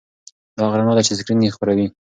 [0.55, 1.87] دا هغه رڼا ده چې سکرین یې خپروي.